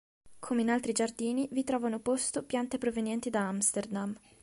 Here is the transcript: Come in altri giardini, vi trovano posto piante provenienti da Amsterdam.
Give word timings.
Come 0.39 0.61
in 0.61 0.71
altri 0.71 0.93
giardini, 0.93 1.47
vi 1.51 1.63
trovano 1.63 1.99
posto 1.99 2.41
piante 2.41 2.79
provenienti 2.79 3.29
da 3.29 3.41
Amsterdam. 3.47 4.17